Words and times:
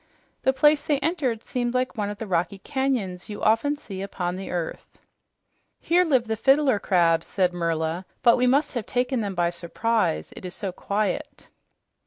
The 0.41 0.51
place 0.51 0.83
they 0.83 0.97
entered 0.97 1.43
seemed 1.43 1.75
like 1.75 1.95
one 1.95 2.09
of 2.09 2.17
the 2.17 2.25
rocky 2.25 2.57
canyons 2.57 3.29
you 3.29 3.39
often 3.43 3.75
see 3.75 4.01
upon 4.01 4.35
the 4.35 4.49
earth. 4.49 4.97
"Here 5.79 6.03
live 6.03 6.25
the 6.25 6.35
fiddler 6.35 6.79
crabs," 6.79 7.27
said 7.27 7.53
Merla, 7.53 8.07
"but 8.23 8.35
we 8.35 8.47
must 8.47 8.73
have 8.73 8.87
taken 8.87 9.21
them 9.21 9.35
by 9.35 9.51
surprise, 9.51 10.33
it 10.35 10.43
is 10.43 10.55
so 10.55 10.71
quiet." 10.71 11.49